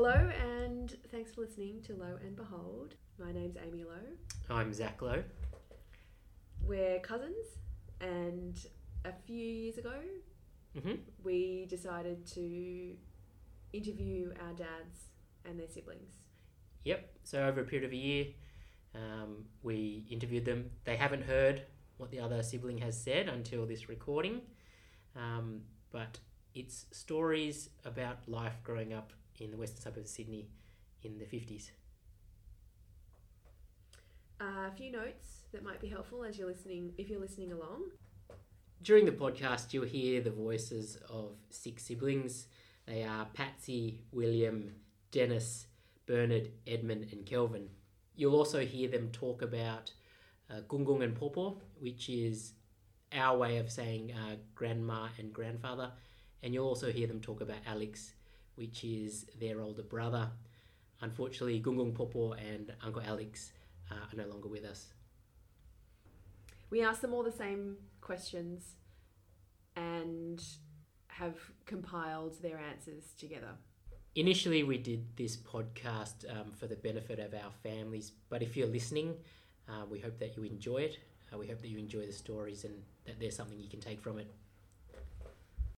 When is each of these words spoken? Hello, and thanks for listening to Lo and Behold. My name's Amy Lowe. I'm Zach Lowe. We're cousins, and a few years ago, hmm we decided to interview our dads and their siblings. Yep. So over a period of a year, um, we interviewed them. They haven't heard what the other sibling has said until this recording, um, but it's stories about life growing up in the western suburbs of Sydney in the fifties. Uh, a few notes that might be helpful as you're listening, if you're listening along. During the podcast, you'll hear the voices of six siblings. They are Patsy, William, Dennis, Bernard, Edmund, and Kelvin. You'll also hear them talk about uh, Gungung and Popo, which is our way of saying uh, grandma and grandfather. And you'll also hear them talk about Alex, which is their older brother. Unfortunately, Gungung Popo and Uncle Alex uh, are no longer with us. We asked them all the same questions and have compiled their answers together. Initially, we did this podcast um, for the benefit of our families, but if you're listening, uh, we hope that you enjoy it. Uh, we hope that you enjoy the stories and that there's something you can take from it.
Hello, 0.00 0.30
and 0.56 0.96
thanks 1.10 1.32
for 1.32 1.40
listening 1.40 1.82
to 1.82 1.92
Lo 1.96 2.18
and 2.24 2.36
Behold. 2.36 2.94
My 3.18 3.32
name's 3.32 3.56
Amy 3.56 3.82
Lowe. 3.82 4.14
I'm 4.48 4.72
Zach 4.72 5.02
Lowe. 5.02 5.24
We're 6.62 7.00
cousins, 7.00 7.44
and 8.00 8.56
a 9.04 9.10
few 9.26 9.44
years 9.44 9.76
ago, 9.76 9.94
hmm 10.80 10.92
we 11.24 11.66
decided 11.68 12.24
to 12.28 12.94
interview 13.72 14.32
our 14.40 14.52
dads 14.52 15.08
and 15.44 15.58
their 15.58 15.66
siblings. 15.66 16.12
Yep. 16.84 17.10
So 17.24 17.42
over 17.42 17.62
a 17.62 17.64
period 17.64 17.84
of 17.84 17.92
a 17.92 17.96
year, 17.96 18.26
um, 18.94 19.46
we 19.64 20.06
interviewed 20.08 20.44
them. 20.44 20.70
They 20.84 20.94
haven't 20.94 21.24
heard 21.24 21.62
what 21.96 22.12
the 22.12 22.20
other 22.20 22.44
sibling 22.44 22.78
has 22.78 22.96
said 22.96 23.28
until 23.28 23.66
this 23.66 23.88
recording, 23.88 24.42
um, 25.16 25.62
but 25.90 26.20
it's 26.54 26.86
stories 26.92 27.70
about 27.84 28.28
life 28.28 28.62
growing 28.62 28.92
up 28.92 29.12
in 29.44 29.50
the 29.50 29.56
western 29.56 29.80
suburbs 29.80 30.10
of 30.10 30.14
Sydney 30.14 30.48
in 31.02 31.18
the 31.18 31.24
fifties. 31.24 31.72
Uh, 34.40 34.68
a 34.68 34.72
few 34.76 34.92
notes 34.92 35.42
that 35.52 35.64
might 35.64 35.80
be 35.80 35.88
helpful 35.88 36.24
as 36.24 36.38
you're 36.38 36.48
listening, 36.48 36.92
if 36.96 37.08
you're 37.08 37.20
listening 37.20 37.52
along. 37.52 37.82
During 38.82 39.04
the 39.04 39.12
podcast, 39.12 39.72
you'll 39.72 39.84
hear 39.84 40.20
the 40.20 40.30
voices 40.30 40.96
of 41.10 41.32
six 41.50 41.84
siblings. 41.84 42.46
They 42.86 43.02
are 43.02 43.26
Patsy, 43.34 44.02
William, 44.12 44.72
Dennis, 45.10 45.66
Bernard, 46.06 46.50
Edmund, 46.66 47.08
and 47.12 47.26
Kelvin. 47.26 47.68
You'll 48.14 48.36
also 48.36 48.60
hear 48.60 48.88
them 48.88 49.10
talk 49.10 49.42
about 49.42 49.92
uh, 50.50 50.60
Gungung 50.68 51.02
and 51.02 51.14
Popo, 51.14 51.60
which 51.78 52.08
is 52.08 52.52
our 53.12 53.36
way 53.36 53.58
of 53.58 53.70
saying 53.70 54.12
uh, 54.12 54.36
grandma 54.54 55.08
and 55.18 55.32
grandfather. 55.32 55.90
And 56.42 56.54
you'll 56.54 56.68
also 56.68 56.92
hear 56.92 57.08
them 57.08 57.20
talk 57.20 57.40
about 57.40 57.58
Alex, 57.66 58.12
which 58.58 58.82
is 58.82 59.24
their 59.40 59.60
older 59.60 59.84
brother. 59.84 60.28
Unfortunately, 61.00 61.60
Gungung 61.60 61.94
Popo 61.94 62.32
and 62.32 62.72
Uncle 62.82 63.02
Alex 63.06 63.52
uh, 63.90 63.94
are 63.94 64.16
no 64.16 64.26
longer 64.26 64.48
with 64.48 64.64
us. 64.64 64.88
We 66.70 66.82
asked 66.82 67.00
them 67.00 67.14
all 67.14 67.22
the 67.22 67.32
same 67.32 67.76
questions 68.00 68.74
and 69.76 70.42
have 71.06 71.36
compiled 71.66 72.42
their 72.42 72.58
answers 72.58 73.04
together. 73.16 73.52
Initially, 74.16 74.64
we 74.64 74.76
did 74.78 75.16
this 75.16 75.36
podcast 75.36 76.28
um, 76.28 76.50
for 76.50 76.66
the 76.66 76.74
benefit 76.74 77.20
of 77.20 77.32
our 77.34 77.52
families, 77.62 78.12
but 78.28 78.42
if 78.42 78.56
you're 78.56 78.66
listening, 78.66 79.14
uh, 79.68 79.84
we 79.88 80.00
hope 80.00 80.18
that 80.18 80.36
you 80.36 80.42
enjoy 80.42 80.78
it. 80.78 80.98
Uh, 81.32 81.38
we 81.38 81.46
hope 81.46 81.60
that 81.60 81.68
you 81.68 81.78
enjoy 81.78 82.04
the 82.06 82.12
stories 82.12 82.64
and 82.64 82.74
that 83.06 83.20
there's 83.20 83.36
something 83.36 83.60
you 83.60 83.68
can 83.68 83.80
take 83.80 84.00
from 84.00 84.18
it. 84.18 84.28